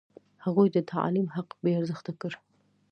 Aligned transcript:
هغوی 0.45 0.67
د 0.71 0.77
تعلیم 0.91 1.27
حق 1.35 1.49
بې 1.61 1.71
ارزښته 1.79 2.11
کړ. 2.21 2.31